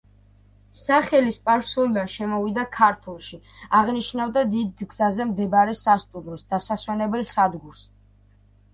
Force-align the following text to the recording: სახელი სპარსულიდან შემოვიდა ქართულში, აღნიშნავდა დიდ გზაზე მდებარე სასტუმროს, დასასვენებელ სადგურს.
სახელი 0.83 1.33
სპარსულიდან 1.35 2.09
შემოვიდა 2.13 2.65
ქართულში, 2.79 3.41
აღნიშნავდა 3.83 4.45
დიდ 4.57 4.85
გზაზე 4.97 5.31
მდებარე 5.35 5.81
სასტუმროს, 5.85 6.51
დასასვენებელ 6.57 7.33
სადგურს. 7.39 7.89